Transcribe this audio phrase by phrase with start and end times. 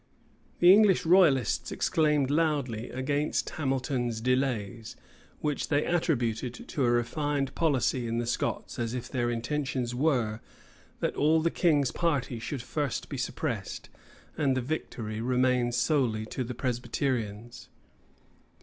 [0.11, 0.93] [*]* Clarendon, vol.
[0.93, 0.97] v.
[0.99, 1.09] p.
[1.09, 1.35] 137.
[1.37, 4.95] The English royalists exclaimed loudly against Hamilton's delays,
[5.41, 10.39] which they attributed to a refined policy in the Scots as if their intentions were,
[11.01, 13.89] that all the king's party should first be suppressed,
[14.35, 17.69] and the victory remain solely to the Presbyterians.